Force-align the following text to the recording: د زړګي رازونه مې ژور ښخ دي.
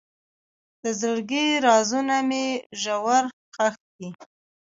د 0.83 0.85
زړګي 0.99 1.45
رازونه 1.67 2.15
مې 2.29 2.45
ژور 2.81 3.23
ښخ 3.53 3.75
دي. 3.97 4.09